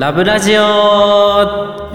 [0.00, 0.54] ラブラジオ。
[0.54, 0.64] よ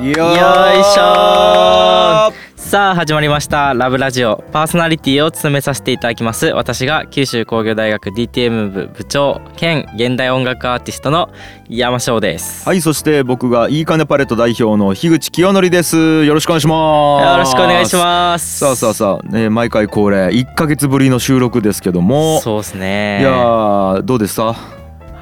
[0.03, 2.31] よいしょ。
[2.55, 3.73] さあ始まりました。
[3.73, 4.43] ラブラジオ。
[4.51, 6.45] パーソナリティを務めさせていただきます。
[6.49, 11.31] 私が九州工業大学 DTM 部部長兼現代音楽アーティストの
[11.67, 16.25] 山翔です、はいそして僕がいいかねパレット代表の樋口清則です。
[16.25, 17.25] よろしくお願いします。
[17.25, 18.59] よろしくお願いします。
[18.59, 22.39] さあさあさあ、ね、毎回恒例1ヶ月ぶりの収録ですけども。
[22.41, 23.21] そうですね。
[23.21, 24.55] いやーどうでした？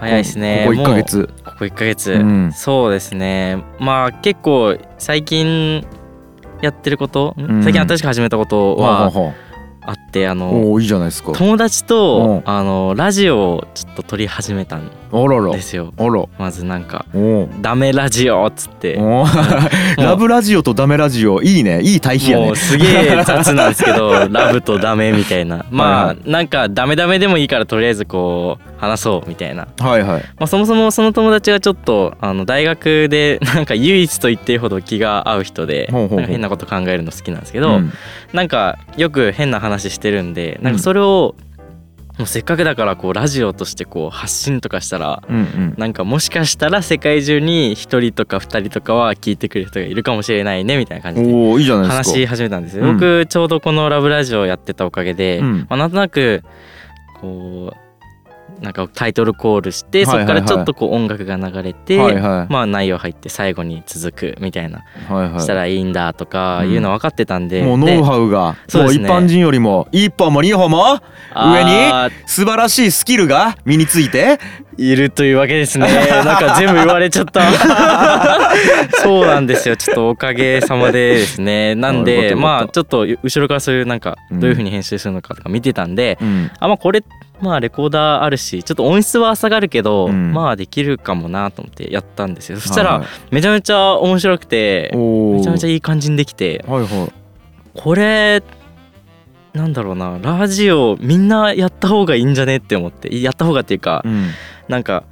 [0.01, 0.65] 早いですね。
[0.67, 1.29] ここ1ヶ月
[1.63, 2.51] ここ1ヶ月、うん。
[2.51, 3.63] そうですね。
[3.79, 5.85] まあ結構最近
[6.61, 7.63] やってること、ん。
[7.63, 9.11] 最近新しく始めたことは
[9.85, 11.33] あってあのうおーいいじゃないですか。
[11.33, 12.49] 友達うとん。
[12.49, 14.89] あのラジオをちょっと撮り始めたん
[15.51, 15.93] ですよ。
[15.97, 16.25] あら。
[16.37, 18.97] まずなんかお「ダメラジオ」っつって。
[19.01, 19.25] お
[19.97, 21.81] ラブラジオとダメラジオいいね。
[21.81, 25.65] いい対比やねすげえ雑なんですけど ラブとダメみたいな。
[25.69, 25.93] まはい。
[25.93, 30.21] はあなんかダメダメでもいいからとりあえずこう話そうみたいな、はいはい。
[30.39, 35.89] まあ、そもそもその友達がちょっとあの大学で なんか唯一と言っていいほど気が合う人で
[36.27, 37.93] 変なこと考えるの好きなんですけど、うん。
[38.33, 41.35] なんかよく変な話してるんでなんかそれを
[42.17, 45.73] もうせっかくだからこうラジオとしてこう発信とかしたらうんうん。
[45.77, 51.95] なんかもしかしたら世界中に1人とか2人とかは聞いてくれる人がいるかもしれないねみたいな感じでおおいいじゃないですか。
[51.95, 52.93] 話し始めたんですよ、うん。
[52.93, 55.57] 僕ちょうどこの「ラブラジオ」やってたおかげで、うん。
[55.69, 56.43] まあ、なんとなく
[57.19, 57.82] こう
[58.61, 62.53] なんかタイトルコールして、そこからちょっとこう音楽が流れて、はいはい。
[62.53, 65.41] まあ内容入って最後に続くみたいな、はいはい。
[65.41, 70.99] したらいいんだとかうんいうの分かってたんで、もうノウでハウがそうねもう一般人よりも一歩も二歩も
[71.35, 74.39] 上に素晴らしいスキルが身について
[74.77, 75.87] いるというわけですね。
[76.25, 77.41] なんか全部言われちゃった。
[79.01, 79.75] そうなんですよ。
[79.75, 81.75] ちょっとおかげさまでですね。
[81.75, 84.39] なんでまあちょっと後ろからそういうなんかうん。
[84.39, 86.51] どういう風に編集するのかとか見てたんで、うん。
[86.59, 87.03] あまあこれ
[87.41, 90.33] まあレコーダーあるしちょっと音質は下がるけど、うん。
[90.33, 92.59] まあできるかもなと思ってやったんですよ。
[92.59, 96.89] そしたらめちゃめちゃ面白くてめちゃめちゃいい感じにできてはいはい。
[97.75, 98.43] これ
[99.53, 104.29] なんだろうなラジオみんなやった方がいいんじゃねって思ってやった方がっていうかうん。
[104.67, 105.03] なんか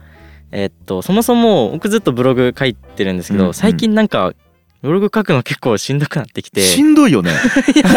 [0.51, 3.53] えっとそもそも僕ずっとブログ書いてるんですけど、うんうん。
[3.53, 4.33] 最近なんか
[4.81, 6.61] ブログ書くの結構しんどくなってきて。
[6.61, 7.31] しんどいよね。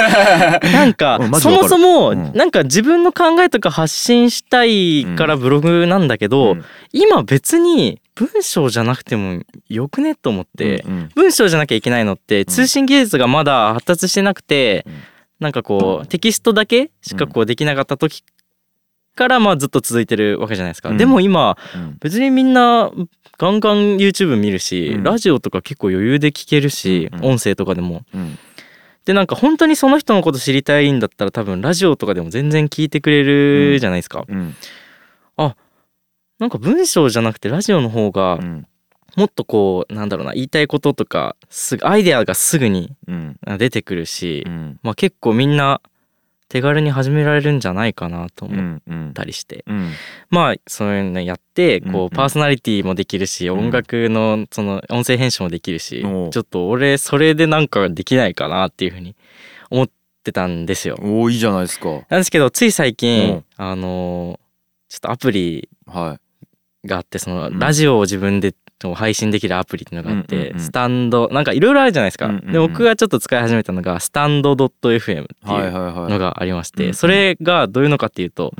[0.75, 2.32] なんかそもそもうん。
[2.34, 6.65] なんか自分の考えとか発信したいからブログなんだけど、うん。
[6.93, 9.41] 今別に文章じゃなくても
[9.71, 11.09] よくねと思って、うん。
[11.15, 14.93] 文章じゃなきゃいけないのって通信技術がまだ発達してなくて、うん
[15.41, 18.22] なんかこうテキストだけしかこうできなかった時
[19.15, 20.91] からまあずっと続いてるわけじゃないですか。
[20.91, 20.97] うん。
[20.97, 21.97] でも今うん。
[22.00, 22.91] 別にみんな
[23.39, 25.03] ガンガン YouTube 見るし、うん。
[25.03, 27.25] ラジオとか結構余裕で聞けるし、うん。
[27.25, 28.03] 音声とかでも。
[28.15, 28.39] うん。
[29.05, 34.25] でなんか本当にその人のこと知りたいんだったら多分ラジオとかでも全然聞いてくれるじゃないですか。
[34.27, 34.55] うん。
[36.39, 38.67] なんか文章じゃなくてラジオの方がうん
[39.16, 43.38] もっとこうなんだろうな言いたいこととかすぐアイデアがすぐにうん。
[43.58, 44.78] 出てくるし、うん。
[44.82, 45.80] まあ結構みんな
[46.48, 49.91] 手軽に始められるんじゃないかなとう思っんうんたりして、うん。
[50.30, 51.86] まあそういうのやってうん。
[51.86, 51.92] うん。
[51.92, 53.52] こうパーソナリティもできるし、ん。
[53.52, 56.31] 音楽のその音声編集もできるし、おう。
[56.31, 59.16] ちょっと俺それでなんかできないかなっていうふうに
[59.70, 59.91] 思っ
[60.22, 60.96] てたんですよ。
[61.00, 61.88] おーいいじゃないですか。
[62.08, 64.38] なんですけどつい最うん近あの
[64.88, 66.19] ちょっとアプリは
[66.84, 67.58] があってそのうん。
[67.58, 68.54] ラジオを自分で
[68.95, 70.61] 配信できるアプリっていうのがあって、うんうんうん。
[70.61, 72.53] スタンドなんかいろいろあるじゃないですか、うんうんうん。
[72.53, 78.53] で僕がちょっと使い始めたのがスタンド .fm っていはいいうはいはいのがありまして、うんうんそれがどういうのかっていうと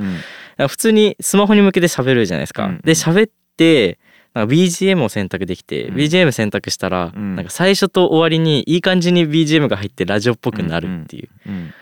[0.57, 0.67] うん。
[0.67, 2.81] 普通にスマホに向けて喋るじゃないですか、うんうん。
[2.81, 3.99] で喋って
[4.33, 5.95] なんか BGM を選択できて、うん。
[5.95, 7.35] BGM 選択したら、うん。
[7.35, 11.73] なんか最初と終わりにいい感じに BGM が入ってラジオっぽくなるっていう、っうん。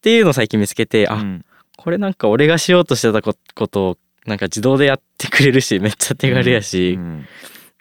[0.00, 1.44] ていうのを最近見つけて、あうん。
[1.76, 7.26] これなんか俺がしようとしてたこことをなんか自動でやってくれるしめっちゃ手軽やし、うん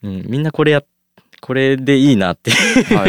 [0.03, 0.83] うん、みんなこれや
[1.41, 2.53] これでいいなってい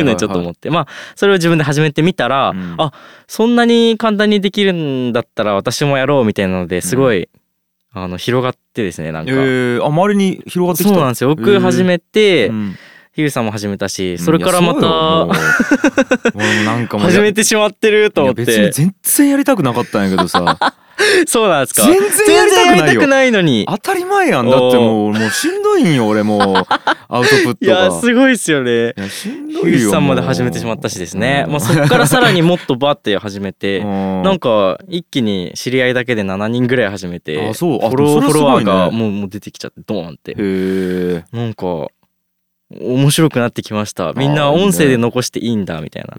[0.00, 0.70] うのをちょっと思って。
[0.70, 2.75] まあそれを自分で始めてみたら、うん。
[2.78, 2.92] あ
[3.28, 7.28] そんなに簡単にできるんだったら私もやろうみたいなのですごい、
[7.92, 9.84] あの広がってですねなんか、えー。
[9.84, 10.95] あ周りに広がってきた？
[10.95, 11.34] そうなんですよ。
[11.34, 12.77] 僕始めて、うん。
[13.15, 14.80] ヒューさんも始めたしそれからまた
[16.65, 20.56] なんかもう始めてしまってると思っいや別にて全然やりたくなかったんやけどさ
[21.27, 21.83] そうなんですか。
[21.83, 21.99] 全
[22.51, 23.66] 然やりたくないのに。
[23.69, 24.51] 当たり前やん。
[24.51, 26.43] だってもうもうしんどいんよ俺もう。
[27.09, 28.95] アウトプットいやがすごいですよね。
[29.10, 31.51] しんヒどいよさんまでもう始めてしまったしですね、う。
[31.51, 34.22] んまあ、そこからさらにもっとバッて始めて うん。
[34.22, 37.84] なんか一気に知り合いだけで7人ぐらい始めてあそう。
[37.84, 40.33] あフォローフォロワーがもうもう出てきちゃってドーンって。
[40.33, 41.89] へえなんか
[42.81, 44.13] 面白くなってきました。
[44.15, 46.15] みんな音声で残していいんだみたいな。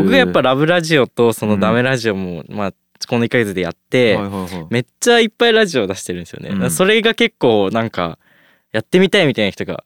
[0.00, 2.72] 僕がやっぱラブラジオとそのダメラジオもまあ
[3.06, 4.66] この1ヶ月でやって、はいはいはい。
[4.70, 6.70] めっちゃいっぱいラジオ出してるんですよね、うん。
[6.70, 8.18] それが結構なんか
[8.72, 9.84] やってみたいみたいな人が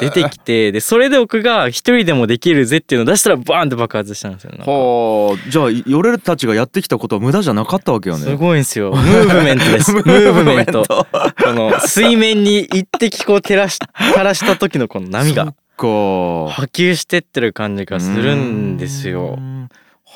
[0.00, 5.50] 出てきてでそれで僕が一人でもできるぜっていうのを出したらバーンって爆発したんですよはあ。
[5.50, 8.24] じゃあ俺たちがやってきたことは無駄じゃなかったわけよね。
[8.24, 8.92] すごいんですよ。
[8.94, 9.92] ムーブメントです。
[9.94, 10.84] ムーブメント。
[10.84, 13.78] この水面に一滴こう照らし
[14.10, 15.54] 垂らした時のこの波が。
[15.78, 19.38] 波及してってる感じがするんですよ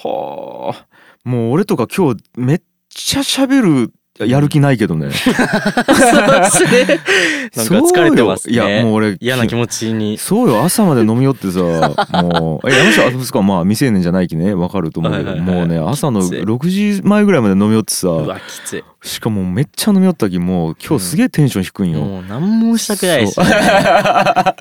[0.03, 0.87] はあ。
[1.25, 3.93] もう俺とか今日めっちゃ喋る
[4.27, 5.11] やる気ないけどね。
[5.13, 7.01] そうですね。
[7.57, 8.55] なんか疲れてますね。
[8.55, 10.19] いやもう俺嫌な気持ちに。
[10.19, 10.63] そうよ。
[10.63, 11.61] 朝まで飲み寄ってさ
[12.23, 12.71] もう。
[12.71, 14.55] え山下あそこはまあ未成年じゃないきね。
[14.55, 16.43] わかると思うけど、はいはいはいもうね朝のきつい。
[16.43, 18.09] 6時前ぐらいまで飲み寄ってさ。
[18.09, 23.47] うわきついしかもめっちゃ飲み寄ったきもう今日すげえテンション低いんよ、もう何もしたくないですよ。
[23.47, 23.53] ね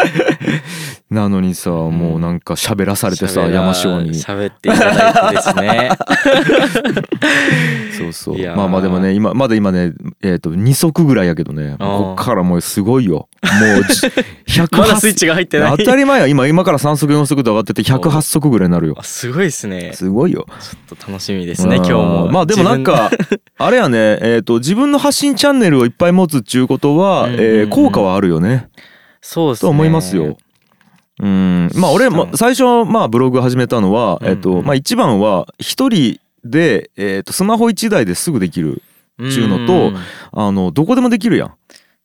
[1.10, 4.14] なのにさ、もうなんか喋らされてさ山椒に。
[4.14, 5.90] 喋っていただいてですね。
[7.98, 8.38] そうそう。
[8.56, 9.92] まあまあでもね今まだ今ね
[10.22, 11.78] えっ、と2足ぐらいやけどね。
[11.80, 13.28] こっからもうすごいよ。
[13.42, 13.50] も
[13.80, 14.06] うじ
[14.62, 15.78] 108まだスイッチが入ってない。
[15.78, 16.28] 当たり前や。
[16.28, 18.94] 今今から3足4足と上がってて108足ぐらいになるよ。
[18.96, 19.94] あすごいですね。
[19.96, 20.46] すごいよ。
[20.60, 22.28] ちょっと楽しみですね今日うんも。
[22.32, 23.10] まあでもなんか
[23.58, 27.42] あれやねえっ、と自分の発信チャンネルをいっぱい持つっちゅうことは、うんうんうん。
[27.42, 28.70] えー効果はあるよね。
[29.22, 29.68] そうですね。
[29.68, 30.38] と思いますよ。
[31.20, 31.70] うん。
[31.76, 34.66] まあ俺も最初まあブログ始めたのは、えっとうんうん。
[34.66, 38.82] まあ一番は一人で、えっとスマホ一台ですぐできる
[39.18, 39.98] ちゅうのとん
[40.32, 41.54] あのどこでもできるやん。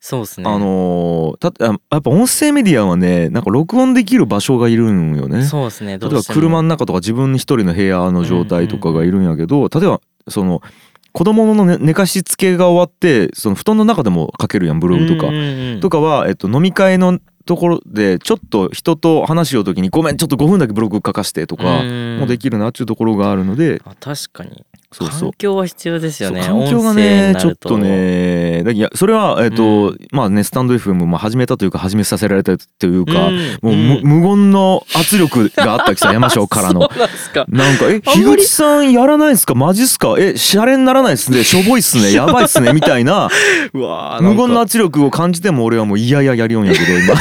[0.01, 0.49] そうですね。
[0.49, 5.43] あのーたやっぱ音声メディアはねなんか録音できる場所がいるんよね。
[5.45, 5.97] そうですね。
[5.97, 10.61] ど例えば車の中とか自分一人の部屋の状態とかがいるんやけど、例えばその
[11.15, 15.31] 子供の寝寝かしつけが終わってその布団の中でも書けるやんブログとか。
[15.79, 22.17] とかは、えっと、飲み会のところでちょっと人と話しようときに「ごめんちょっと5分だけブログ書かして」とかうん。
[22.19, 23.81] もできるなっていうところがあるので。
[23.85, 24.65] あ確かに
[24.97, 25.19] そうそう。
[25.31, 26.41] 環境は必要ですよね。
[26.41, 33.87] 環境がねちょっとねだいやそれはえっと、うまあねスタンド FM も始めたというか始めさせられたというか、うんもう、うん。
[33.87, 36.81] む無言の圧力があったきさ山椒からの。
[36.83, 37.45] そうなんか。
[37.49, 39.53] なんか「え樋口さんやらないんすか？
[39.55, 40.15] マジっすか？
[40.17, 41.43] えシャレにならないっすね。
[41.43, 42.13] しょぼいっすね。
[42.13, 42.25] や。
[42.27, 43.29] ばいっすね」みたいな。
[43.73, 47.15] うわー無言の圧力を感じても俺はもういやいややりよんやけど今。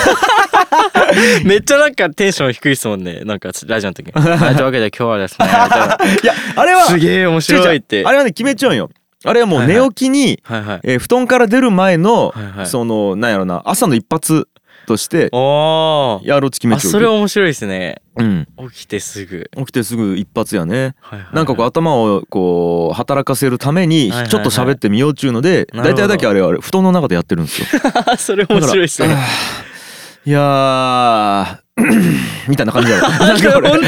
[1.45, 3.21] めっちゃなんかテンション低いですもんね。
[3.25, 4.07] なんかラジオの時。
[4.07, 5.47] にはいというわけで今日はですね
[6.23, 8.05] いやあれはすげえ面白いって。
[8.05, 8.91] あれはね決めちゃうんよ。
[9.25, 10.81] あれはもう寝起きに、はいはい。
[10.85, 12.67] えー布団から出る前の、はいはい。
[12.67, 14.49] そのなんやろな朝の一発
[14.87, 16.93] としてやろうと決めあちゃう。
[16.93, 18.03] それ面白いですね。
[18.17, 18.47] うん。
[18.71, 19.51] 起きてすぐ。
[19.57, 20.95] 起きてすぐ一発やね。
[21.01, 27.67] はいはいなんかこう頭をこう働かせるためにちょっと喋ってみようっちゅうので大体だけあれは布団の中でやってるんですよ。
[28.13, 29.17] う それ面白いですね
[30.27, 31.65] いやー
[32.49, 33.09] みたいな感じだろ。
[33.19, 33.81] なんか 本当に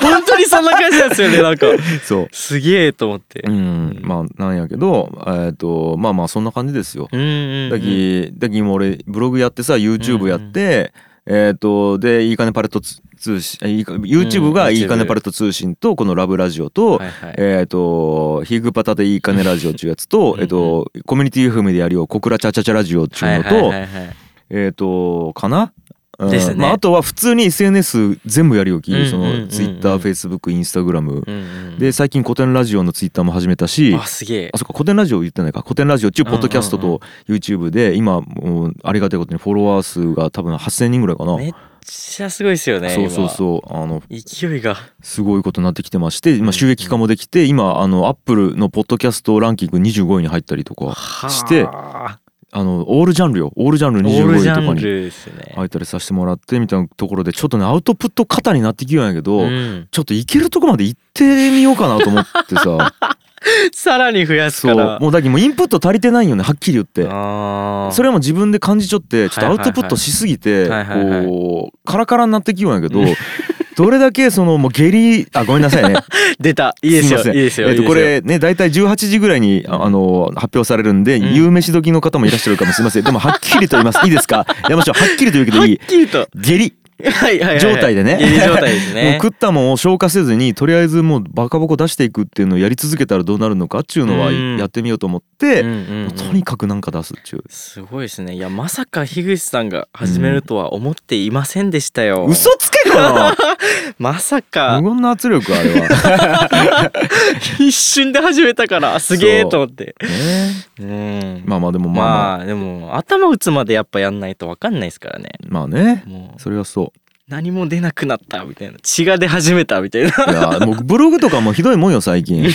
[0.00, 1.66] 本当にそんな感じなんですよねなんか。
[2.04, 2.28] そう。
[2.30, 3.40] すげえと思って。
[3.46, 3.98] うん。
[4.02, 7.08] まあなんやけどえっとまあまあそんな感じですよ。
[7.10, 7.70] うんうんうん。
[7.70, 10.92] だきだきもう俺ブログやってさ YouTube やって、
[11.26, 17.34] えっ、とでいいかねパレットつ通信 YouTube がうんいいかねパレット通信とこのラブラジオと、はいはい。
[17.38, 25.72] えっ、とヒグパタでいいかねラジオっていうやつとうんえっとコミュニティ FM でやるよ小倉チャチャチャラジオっていうのと、はいはいはいはいえっ、とかな？
[26.18, 26.30] うん。
[26.30, 26.54] ね。
[26.56, 29.50] まあ、あとは普通に SNS 全部やるよき、うんうんうんうん。
[29.50, 31.34] その TwitterFacebook、Instagram、うん
[31.72, 31.78] うん。
[31.78, 33.94] で最近古典ラジオの Twitter も始めたし。
[33.94, 34.50] あすげえ。
[34.52, 35.62] あそっか古典ラジオ言ってないか。
[35.62, 41.52] 古典ラジオっていうポッドキャストと YouTube で今もうありがたいことにフォロワー数が多分8,000人ぐらいかな、めっ
[41.84, 43.74] ちゃすごいですよねそうそうそう。
[43.74, 44.76] あの今勢いが。
[45.02, 50.94] すごいことになってきてまして今収益化もできて今あのアップルのポッドキャストランキング25位に入ったりとか
[51.28, 52.18] しては
[52.52, 53.52] あのオールジャンルよ。
[53.56, 59.88] オールジャンルあオール25ジャン位とかに入ったりさせてもらってみたいなところでちょっとねアウトプット型になってきようんやけど、うん。
[59.90, 62.94] ちょっといけるとこまで行ってみようかなと思ってさ。
[63.72, 64.76] さらに増やすそう。
[64.76, 67.02] からもうだけどインプット足りてないよねはっきり言って。
[67.02, 73.00] それも自分で感じちゃってちょっとアウトプットしすぎてこうカラカラになってきようんやけど
[73.76, 75.96] どれだけそのもう下痢あごめんなさいね。
[76.40, 76.74] 出た。
[76.82, 77.18] いいですよ。
[77.20, 77.34] すいません。
[77.36, 77.68] いいですよ。
[77.68, 81.34] えっとこれね大体18時ぐらいにああの発表されるんでん。
[81.34, 83.04] 夕飯時の方もいらっしゃるかもしれません。
[83.04, 84.00] でもはっきりと言います。
[84.04, 84.46] いいですか？
[84.68, 85.76] 山下はっきりと言うけどいい？
[85.78, 86.26] はっきりと。
[86.34, 86.72] 下痢
[87.04, 88.18] はいはいはい状態でね。
[88.18, 89.18] 下痢状態ですね。
[89.22, 94.56] 食ったもんを消化せずにとりあえずもうバカボコ出していくっていうのをやり続けたらどうなるのかっていうのはうん。
[94.56, 95.74] やってみようと思って、うんうん
[96.04, 96.10] うん。
[96.12, 97.44] とにかくなんか出すっちゅう。
[97.48, 98.34] すごいですね。
[98.34, 103.36] いやまさか樋口さんが始めるとは思っていませんでしたよ、嘘つけかな
[103.98, 104.80] まさか。
[104.80, 106.92] 無言の圧力あれは。
[107.58, 109.94] 一瞬で始めたからすげえと思って。
[110.00, 110.66] ね。
[110.80, 111.42] うん。
[111.44, 112.36] まあまあでもまあまあ。
[112.38, 115.30] まあでも頭打つまでやっぱやんないと分かんないですからね。
[115.48, 116.04] まあね。
[116.38, 116.85] それはそ
[117.28, 118.78] 何も出なくなったみたいな。
[118.82, 120.10] 血が出始めたみたいな。
[120.28, 122.42] ういやもうブログとかもひどいもんよ最近。
[122.42, 122.50] で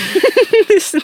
[0.79, 1.03] すね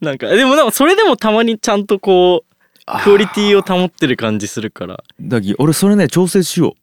[0.00, 5.02] なんかでもなんかそれでもたまにちゃんとこうクオリティを保ってる感じするから。
[5.20, 6.76] だき俺それね調整しよ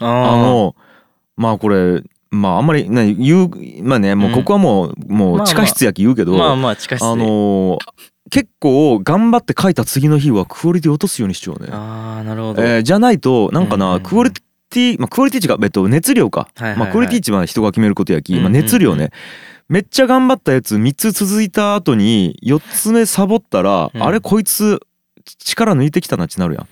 [0.00, 0.04] う。
[0.04, 0.76] ああの
[1.36, 7.06] まあこれまああんまりね言うまあねもうここはもう、もう地下室やき言うけど、まあまあ地下室で。
[7.06, 7.78] あのー
[8.32, 11.68] 結構頑張って書いた次の日はクオリティ落とすようにしようね。
[11.72, 14.02] ああなるほど、えーじゃないとなんかな、うんうんうん。
[14.04, 14.44] クオリティ
[14.98, 16.78] まあクオリティ値がえっと熱量か、はいはいはい。
[16.78, 18.56] まあクオリティ値は人が決めることやき、まあ、うんうん。
[18.56, 19.10] うん熱量ね、
[19.68, 24.02] めっちゃ頑張ったやつ3つ続いた後に4つ目サボったら、うん。
[24.02, 24.80] あれこいつ
[25.38, 26.68] 力抜いてきたなってなるやん。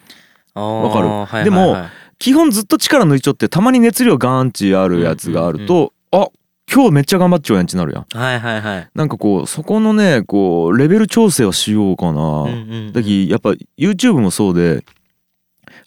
[0.61, 1.45] わわかる？
[1.45, 1.77] でも
[2.19, 6.29] 基本ずっと力抜いちょってたまに熱量ガーンチあるやつがあると、あ
[6.73, 8.07] 今日めっちゃ頑張っちゃうやんってなるやん。
[8.13, 8.89] はいはいはい。
[8.95, 12.55] なんかこうそこのねこうレベル調整はしようかな、うんう
[12.91, 12.93] ん。
[12.93, 14.85] だきやっぱ YouTube もそうで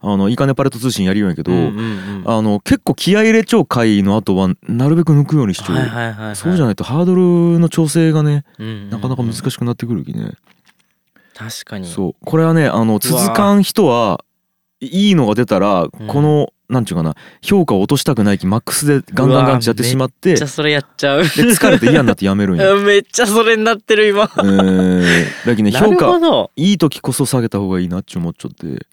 [0.03, 1.71] あのいいかねパレット通信やるようやけど、うんうんう
[2.21, 2.23] ん。
[2.25, 8.89] あの結構気合い入れちゃう回の後はなるべく抜くようにしちゃう、そうじゃないとハードルの調整がねうんうんうん。
[8.89, 10.31] なかなか難しくなってくるきね、
[11.35, 11.87] 確かに。
[11.87, 12.25] そう。
[12.25, 14.23] これはねあの続かん人は
[14.79, 15.89] いいのが出たらん。
[15.89, 21.21] この、なんちゅうかな評価を落としたくないきマックスでガンガンガンってやってしまってでめっちゃそれやっちゃう。
[21.21, 22.71] 疲れて嫌になってやめるんや。
[22.71, 24.23] う んめっちゃそれになってる今。
[24.37, 25.13] えー、
[25.45, 28.87] だけどね 評価どいい時こそ下げた方がいいなって思っちゃって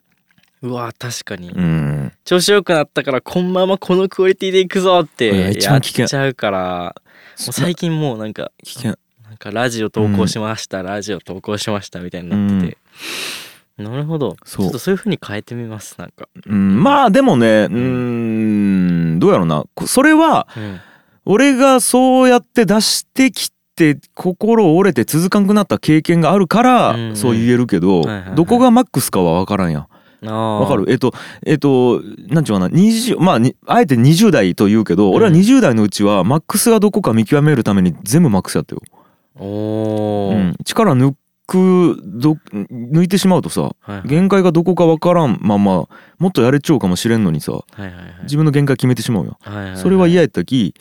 [0.63, 1.51] うわ確かに。
[1.51, 2.13] うん。
[2.25, 6.95] 調子良くなったからこんままこのクオリティでいくぞってやっちゃうから
[7.39, 8.99] もう最近もうなんか危険。
[9.29, 12.79] なんかラジオ投稿しました、ラジオ投稿しましたみたいになってて、
[13.77, 14.37] なるほど。
[14.45, 14.65] そう。
[14.65, 19.65] ちょっとそういう風に変えてみますなんか、うん、まあでもねうーんどうやろうな。
[19.75, 20.81] こそれはうん、
[21.27, 27.17] 俺がそうやって出してきて心折れて続かんくなった経験があるからうんうん。
[27.17, 28.03] そう言えるけど、
[28.35, 29.87] どこがマックスかは分からんやん
[30.23, 30.85] わわかる？
[30.91, 31.13] えっと
[31.47, 38.83] えっとなんちゅうかな？20まあにあえて20代と言うけど俺はうん20代のうちはマックスがどこか見極めるために全部マックスやったよ、
[39.37, 41.15] おー、うん、力抜
[41.47, 44.09] くど抜いてしまうとさはいはい。
[44.09, 48.05] 限界がどこか分からんままもっとやれちゃうかもしれんのにさはいはいはい。
[48.25, 49.39] 自分の限界決めてしまうよ。
[49.41, 49.77] はいはいはい。
[49.79, 50.75] それは嫌やったき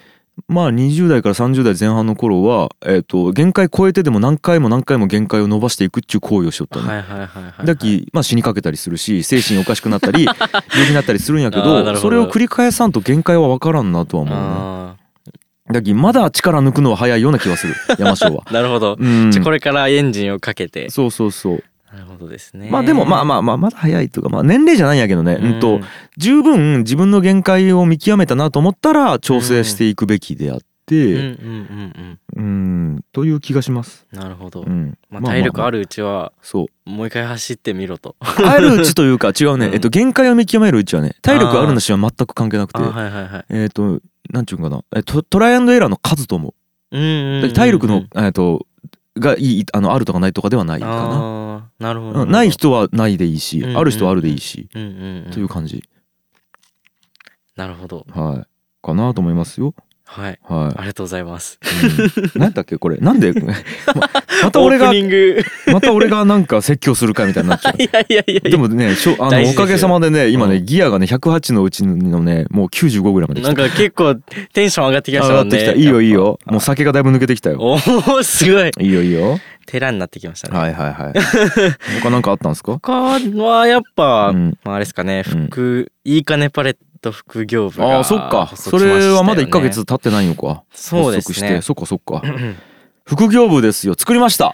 [0.48, 6.88] まあ20代から30代前半の頃は、えっと限界超えてでも何回も何回も限界を伸ばしていくっちゅう行為をしよったね。
[6.88, 14.41] はいはいはいはいはいだき、まあ、死にかけたりするし精神おかしくなったり 病気になったりするんやけどどそれを繰り返さんと限界は分からんなとは思うね。
[15.70, 18.44] あだきまだ力抜くのは早いような気はする山椒は。
[18.44, 21.63] ー なるほど、うんじゃあこれからエンジンをかけてそうそうそう。
[21.91, 22.70] なるほどですね。
[22.70, 25.79] まあでもまあまあまあまだ早いというかまあ年齢じゃないんやけどね、うん、と
[26.17, 30.65] 十分自分の限界を見極めたなと思ったら調整していくべきであって、
[30.96, 31.20] うん。
[31.20, 34.06] うんうんうん、という気がします。
[34.12, 35.72] うんなるほど、うん、まあ、体力あ。
[35.72, 35.79] る。
[35.79, 36.89] るうちはそう。
[36.89, 38.15] もう一回走ってみろと。
[38.20, 39.74] あるうちというか違うね、うん。
[39.74, 42.79] えっと限界を見極めるうちはね体力あるなしは全く関係なくて。
[42.79, 43.46] あはいはいはい。
[43.50, 44.84] えっとなんちゅうんかな。
[44.96, 46.53] えトトライアンドエラーの数と思う。
[46.91, 47.00] う
[47.48, 48.65] ん体力のえっと
[49.19, 51.71] がいいあのあるとかないとかではないかな。
[51.79, 53.77] なるほどうんない人はないでいいし、うんうん。
[53.77, 55.31] ある人はあるでいいし、うんうんうん。
[55.31, 55.83] という感じ、
[57.55, 58.05] なるほど。
[58.09, 58.47] はい。
[58.86, 59.74] かなと思いますよ。
[60.10, 60.40] はい。
[60.44, 61.60] はありがとうございます。
[61.84, 62.22] い。
[62.22, 62.98] うん、何だっけこれ？
[62.98, 63.34] なんで？
[63.38, 63.54] ま
[64.44, 64.92] また俺が
[65.72, 67.76] また俺がなんか説教するかみたいになっちゃう。
[67.82, 68.52] いやいやいやいや。
[68.52, 70.66] でもねしょあのおかげさまでね今ねうん。
[70.66, 74.16] ギアがね108のうちのねもう95ぐらいまでなんか結構
[74.54, 75.58] テンション上がってきましたもんね。
[75.58, 75.82] 上がってきた。
[75.82, 76.40] いいよいいよ。
[76.46, 77.58] もう酒がだいぶ抜けてきたよ。
[77.60, 77.74] お
[78.14, 78.72] おすごい。
[78.80, 79.40] いいよいいよ。
[79.66, 80.58] 寺になってきましたね。
[80.58, 81.14] はいはいはい。
[82.02, 82.72] 他なんかあったんですか？
[82.74, 84.58] 他はやっぱ、うん。
[84.64, 85.24] まああれですかね。
[85.30, 85.48] うん。
[85.48, 88.46] 副、いいかねパレット副業部がああそっか。
[88.46, 90.63] 発それはまだ1ヶ月経ってないのか。
[90.74, 91.34] そうですね。
[91.34, 91.62] 発足して。
[91.62, 92.22] そっかそっか。
[93.06, 94.54] 副業部ですよ作りました。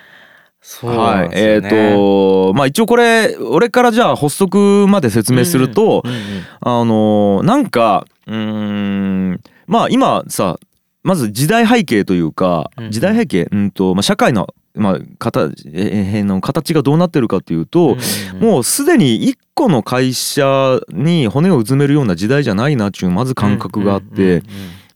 [0.65, 6.17] そうなはいんですよねえっとまあ一応これ俺からじゃあ発足まで説明するとうんうん
[6.61, 10.57] あのーなんかうーんまあ今さ
[11.03, 12.91] まず時代背景というかうん。
[12.91, 17.95] 時代背景うんと、まあ、社会の、まあ、形えーの形がどうなってるかっていうと、
[18.33, 24.41] うんもうすでに一個の会社に骨をうずめるような時代じゃないなっていうまず感覚があって、うんうんうん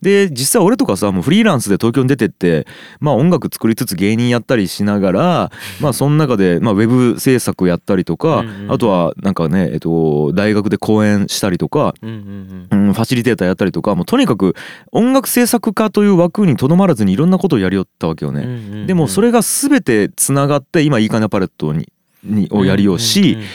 [0.01, 2.68] で実際俺とかさもうフリーランスで東京に出てって
[3.00, 5.51] まあ音楽作りつつ芸人やったりしながら
[5.82, 12.88] まあその中でまあウェブ制作やったりとかうんうんあとはなんかねえっと大学で講演したりとかうんうんうん。
[12.88, 14.56] うんファシリテーターやったりとかもうとにかく
[14.92, 18.42] 音楽制作家という枠にとどまらずにいろんなことをやりよったわけよね。
[18.42, 21.92] うんうんうんでもそれが全てつながって今いいかねパレットに
[22.24, 23.46] にをやりようし、うんうん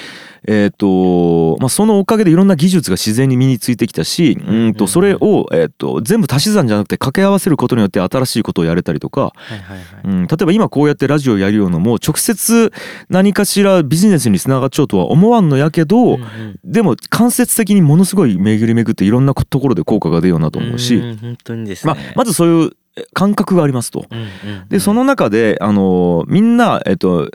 [0.46, 9.86] えーとまあ、そのおかげでいろんな技術が自然に身についてきたしうんうんとそれを、えー、と全部足し算じゃなくて掛け合わせることによって新しいことをやれたりとか、はいはいはい。
[10.04, 12.72] うん、例えば今こうやってラジオやるようのも直接
[13.08, 16.58] 何かしらビジネスにつながっちゃうとは思わんのやけど、うんうん。
[16.64, 21.92] でも間接的にものすごい巡り巡っていろんなところで効果が出るようなと思うし、ん本当にですね。
[21.92, 24.06] まあ、まずそういうえ感覚がありますと。
[24.68, 27.30] でその中であのみんなえっと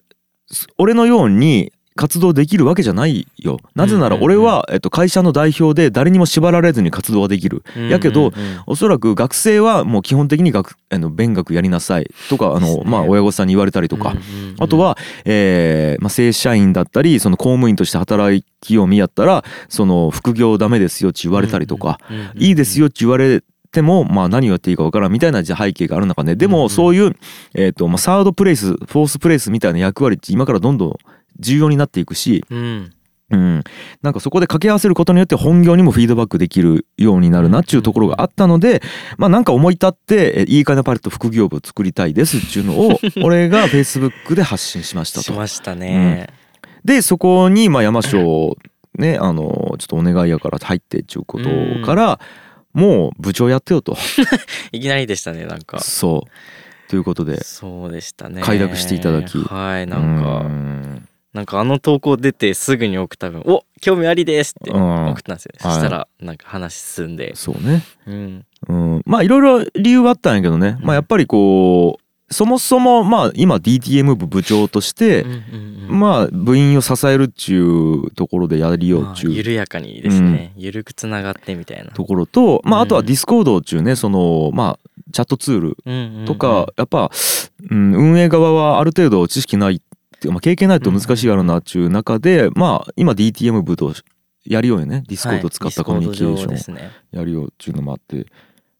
[0.52, 3.60] す俺のように活動できるわけじゃないよ。
[3.75, 8.32] なぜなら俺は、えっと、会社の代表で誰にも縛られずに活動はできる、やけど、
[8.66, 12.10] おそらく学生はもう基本的に学あの勉学やりなさい。
[12.30, 14.13] とかあの、まあ、親御さんに言われたりとか、
[14.60, 22.00] あとは、えーまあ、正社員だったりその公務員として働きを見やったらその副業ダメですよって言われたりとか、
[22.36, 26.36] いいですよって言われても、まあ、何をやっていいか分からんみたいな背景がある中で。
[26.36, 27.16] でもそういう、
[27.54, 30.96] えーとまあ、サードプレイスフォースプレイスみたいな役割って今からどんどん
[31.39, 32.94] 重要になっていくし、うん
[33.29, 33.63] うん、
[34.01, 38.82] なんかそこで掛け合わせることによって本業にもフィードバックできるようになるなっていうところがあったので、
[39.17, 45.24] まあなんか思い立っていいかなパレット副業部を作りたいですっていうのを 俺がフェイスブックで発信しましたと。
[45.24, 46.29] しましたね。
[46.63, 48.53] うん、でそこにまあ山椒
[48.98, 51.50] ねあのちょっとお願いやから入ってっていうこと
[51.86, 52.20] から、
[52.72, 53.98] もう部長やってよと。
[54.72, 55.79] いきなりでしたねなんか。
[55.79, 61.08] そうということでそうでしたね快諾していただきはいなんか。
[61.38, 67.36] なんかあの投稿出てすぐに送った分「お興味ありです」って送ったんですよ、ね、そしたらなんか話進んで。
[67.36, 67.84] そうね。
[68.08, 75.27] うん、うん、まあいろいろ理由はあったんやけどね、まあやっぱりこうそもそもまあ今 DTM 部部長として、
[75.88, 81.91] まあ部員を支えるっちゅうところでやりようっちゅう、緩やかにですね、うん、緩くつながってみたいな。
[81.91, 87.12] ところとまああとはディスコードっちゅうねそのまあチャットツールとか、やっぱ、
[87.70, 89.87] うん、運営側はある程度知識ないて
[90.26, 93.94] まあ、経験ないと難しいやろなっちゅう中で、まあ今 DTM 部と
[94.46, 96.78] やるようにねディスコード使ったコミュニケーション
[97.12, 98.26] やるよっちゅうのもあって、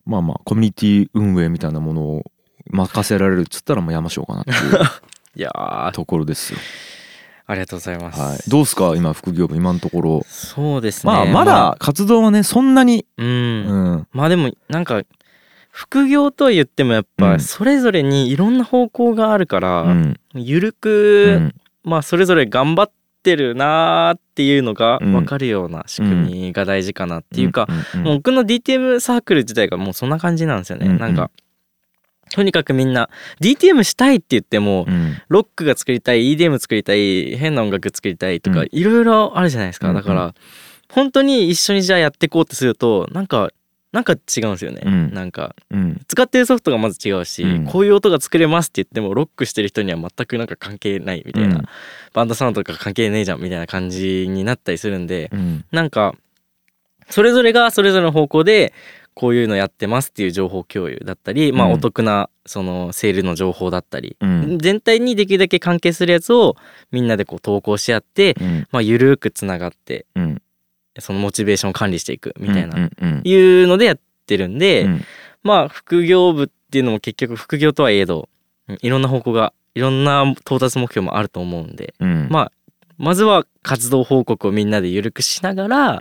[0.06, 2.24] まあまあコミュニティ運営みたいなものを
[2.70, 6.60] 任せられるっつったらもうやましょうかなっていう ところですよ。
[7.50, 8.20] ありがとうございます。
[8.20, 8.94] はい、どうすか？
[8.98, 10.26] 今副業部今のところ。
[10.28, 11.14] そうですね。
[11.14, 13.06] まあまだ活動はねそんなに。
[13.18, 13.28] うん。
[13.28, 13.30] う
[14.00, 15.04] ん、まあでもなんか
[15.78, 30.88] 副業とは言ってもやっぱそれぞれにいろんな方向があるから、うん、ゆるく、うん、まあそれぞれ頑張ってるなーっていうのが分かるような仕組みが大事かなっていうか、もう僕の DTM サークル自体がもうそんな感じなんですよね。
[30.90, 31.30] なんか
[32.32, 34.88] とにかくみんな DTM したいって言っても、
[35.28, 40.34] ロックが作りたい EDM 作りたい変な音楽作りたいとかいろいろあるじゃないですか、だから
[40.92, 43.52] 本当に一緒にじゃあやっていこうってするとなんか
[43.92, 51.64] なんか違うんですよね、うん、なんか、うん、使ってるソフトがまず違うし、うん、こういう音が作れますって言ってもロックしてる人には全くなんか関係ないみたいな、
[52.14, 56.16] バンドサウンドとか関係ねえじゃんみたいな感じになったりするんで、うん、なんか
[57.10, 58.74] それぞれがそれぞれの方向で
[59.14, 64.16] こういうのやってますっていう情報共有だったり、まあお得なそのセールの情報だったり、
[64.60, 66.56] 全体にできるだけ関係するやつを
[66.92, 68.36] みんなでこう投稿し合って、
[68.72, 70.06] まあ緩くつながって、
[71.00, 72.90] そのモチベーションを管理していくみたいな、
[73.24, 75.02] いうのでやってるんで、うん、
[75.44, 78.30] まあ副業部っていうのも結局副業とはいえど
[78.82, 82.52] いろんな方向がいろんな到達目標もあると思うんで、うん、まあ
[82.98, 86.00] まずは活動報告をみんなで緩くしながら、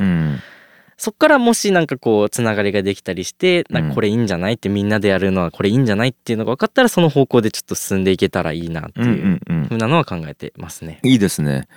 [0.99, 11.01] そっからもしなんかこうつながりができたりしてなんかこれいいんじゃないってみんなでやるのはこれいいんじゃないっていうのが分かったらその方向でちょっと進んでいけたらいいなっていうふうなのは考えてますね。
[11.03, 11.69] いいですね。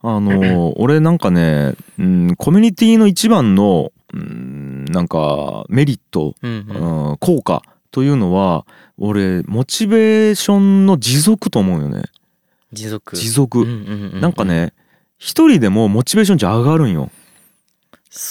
[0.00, 8.64] あの俺なんかね、 うん、コミュニティの一番の、うん、なんかメリット、うん、うん、効果というのは
[8.96, 12.04] 俺モチベーションの持続と思うよね。
[12.72, 14.72] 持続持続、うんうんうんうん、なんかね
[15.18, 17.10] 一人でもモチベーション値上がるんよ。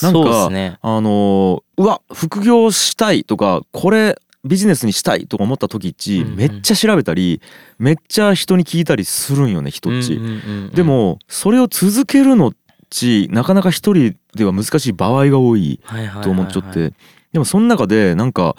[0.01, 7.41] なんか、ね、あのうわ副業したいとかこれビジネスにしたいとか思った時っち、うんうん、めっちゃ調べたり
[7.79, 12.53] めっちゃ人に聞いたりするんよね人っち、うんうんうんうん、でもそれを続けるのっ
[12.89, 15.79] ちなかなか一人では難しい場合が多い
[16.23, 16.93] と思っちゃって、
[17.33, 18.55] でもその中でなんか、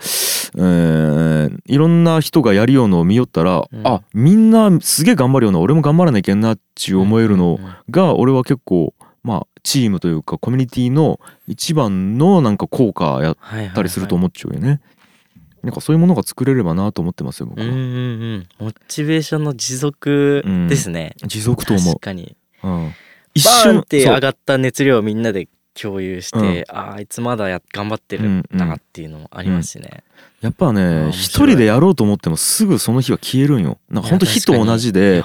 [0.56, 7.58] えー、いろんな人がやりようのを見よったら、うん、あみんなすげえ頑張るような俺も頑張らなきゃいけんなっち思えるの
[7.90, 8.92] が俺は結構
[9.28, 14.68] まあチームというかコミュニティの一番のなんか効果やったりすると思っちゃうよね。
[14.68, 14.98] はいはいはい
[15.60, 17.66] なんかそういうものが作れればなと思ってますよ僕は。
[17.66, 17.82] うんうんう
[18.36, 21.16] んモチベーションの持続ですね。
[21.20, 21.94] うん、持続と思う。
[21.94, 22.36] 確かに。
[22.62, 22.94] うん。
[23.34, 25.48] 一瞬って上がった熱量をみんなで
[25.80, 30.02] 共有して、うん、ああいつまだや頑張ってるなっていうのもありますしね。
[30.40, 33.78] やっぱね一人でやろうと思ってもすぐその日は消えるんよ。
[33.90, 35.24] なんかほんと火と同じで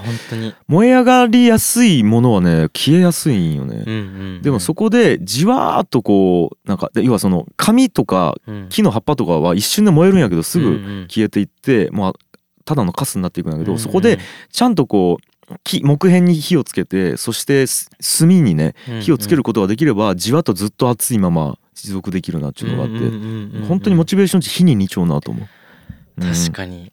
[0.67, 4.03] 燃え上がりやすいものはね消えやすいんよね、うんうんう
[4.39, 8.35] ん、でもそこでじわーっとこうなんか要はその紙とか
[8.69, 12.13] 木の葉っぱとかは一瞬で燃えるんやけどすぐ消えていって、まあ
[12.65, 14.19] ただのカスになっていくんだけど、そこで
[14.51, 15.32] ちゃんとこう
[15.63, 17.65] 木木片に火をつけてそして
[18.19, 25.47] 炭にね火をつけることができればじわっとずっと熱いまま持続できるなっていうのがあって本当にモチベーション値火に2丁なと思う、
[26.17, 26.91] うん、確かに。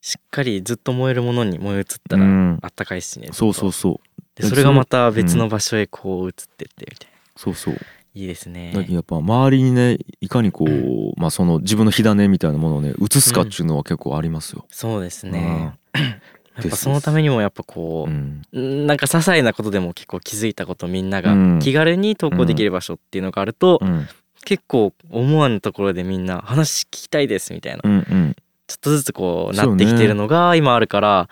[0.00, 2.24] しっかりずっと燃えるものに燃え移ったら
[2.62, 4.40] あったかいしね、そうそうそう。
[4.40, 7.76] でそれがまた別の場所へこう移ってってみたいな、そうそう。
[8.14, 8.72] いいですね。
[8.74, 15.78] だやっぱ周りにねいかにこう、まあその自分の火種みたいなものをね移すかっていうのは結構ありますよ、そうですね、
[16.58, 24.08] やっぱそのためにもやっぱこう、うん、なんか些細なことでも結構気づいたことみんなが気軽に投稿できる場所っていうのがあると、うん、
[24.44, 31.28] 結構思わぬところでみんな話聞きたいですみたいな、うんうん、ちょっとずつこうなってきてるのが今あるから、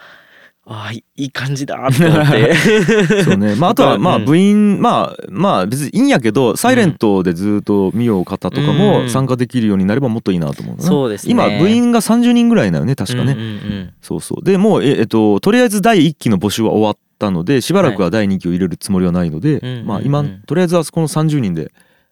[0.68, 2.55] ああいい感じだって思って。
[3.22, 3.55] そうね。
[3.55, 14.44] まああとは まあ部員、まあまあ別にいいんやけどサイレントでずっと見よう方とかも参加できるようになればもっといいなと思う、そうです、ね、今部員が30人ぐらいなよね確かね、うんうんうん、そうそう。
[14.44, 21.70] でもうえっととりあえず第1期の募集は終わったのでしばらくは第2期を入れるつもりはないので、はい、まあ今とりあえずはこの30人で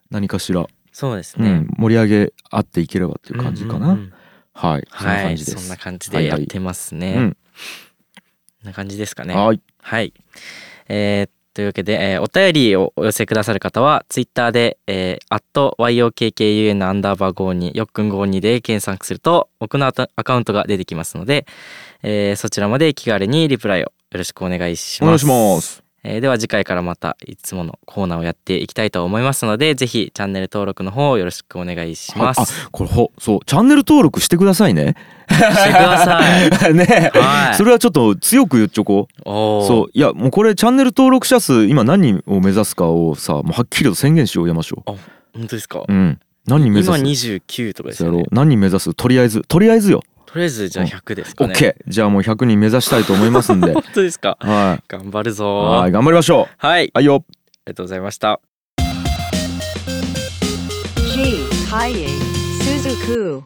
[0.09, 4.13] 何かしらそうですね、うん、盛り上げ合っていければっていう感じかな、うんうんうん、
[4.53, 4.87] はい。
[4.89, 7.37] そんな感じです、はい、そんな感じでやってますね、はいはい
[8.65, 9.35] な感じですかね。
[9.35, 9.61] はい。
[9.81, 10.13] はい。
[10.87, 21.45] えー、というわけで、えー、お便りをお寄せくださる方は、ツイッターで、えー、yokkun アンダーバー52、よっくん52で検索すると、僕のアカウントが出てきますので、
[22.03, 25.05] えー、そちらまで気軽にリプライをよろしくお願いします。
[25.05, 25.84] お願いします。
[26.07, 34.95] えー、では次回からまたいつものコーナーをやっていきたいと思いますのでぜひチャンネル登録の方よろしくお願いします、はい、あこれほそうチャンネル登録してくださいね。
[35.27, 35.41] してく
[35.73, 36.73] ださい。
[36.75, 39.23] ね、はい、それはちょっと強く言っちょこう。
[39.25, 44.91] そういやもうこれチャンネル登録者数今何人を目指すかをさもうはっきりと宣言しようやましょう。
[44.91, 44.95] あ
[45.33, 45.83] 本当ですか？
[45.87, 46.19] うん。
[46.45, 46.99] 何人目指す？
[46.99, 48.25] 今29とかですよね。
[48.31, 48.93] 何人目指す？
[48.93, 50.03] とりあえずとりあえずよ
[50.35, 51.53] とりあえずじゃあ100ですかね。
[51.53, 53.71] OK じゃあもう100人目指したいと思いますんで。
[53.73, 54.37] 本当ですか？
[54.41, 54.83] はい。
[54.89, 55.55] 頑張るぞ。
[55.63, 56.55] はい頑張りましょう。
[56.57, 56.91] はい。
[56.93, 57.23] はいよ。
[57.25, 57.31] あ
[57.67, 58.41] りがとうございました。
[61.13, 62.07] G ハイエ
[62.61, 63.43] スズク